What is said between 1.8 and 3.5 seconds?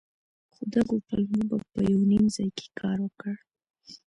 يو نيم ځاى کښې کار وکړ.